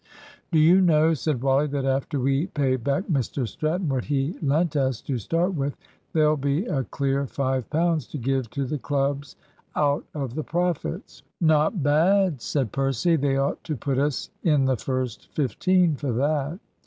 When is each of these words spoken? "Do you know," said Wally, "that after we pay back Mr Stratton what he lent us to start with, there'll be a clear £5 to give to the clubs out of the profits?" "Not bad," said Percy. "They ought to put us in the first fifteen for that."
"Do 0.51 0.57
you 0.57 0.81
know," 0.81 1.13
said 1.13 1.43
Wally, 1.43 1.67
"that 1.67 1.85
after 1.85 2.19
we 2.19 2.47
pay 2.47 2.75
back 2.75 3.03
Mr 3.03 3.47
Stratton 3.47 3.87
what 3.87 4.05
he 4.05 4.33
lent 4.41 4.75
us 4.75 4.99
to 5.01 5.19
start 5.19 5.53
with, 5.53 5.77
there'll 6.13 6.37
be 6.37 6.65
a 6.65 6.85
clear 6.85 7.25
£5 7.27 8.09
to 8.09 8.17
give 8.17 8.49
to 8.49 8.65
the 8.65 8.79
clubs 8.79 9.35
out 9.75 10.03
of 10.15 10.33
the 10.33 10.43
profits?" 10.43 11.21
"Not 11.39 11.83
bad," 11.83 12.41
said 12.41 12.71
Percy. 12.71 13.15
"They 13.15 13.37
ought 13.37 13.63
to 13.65 13.75
put 13.75 13.99
us 13.99 14.31
in 14.41 14.65
the 14.65 14.75
first 14.77 15.27
fifteen 15.35 15.93
for 15.95 16.11
that." 16.13 16.57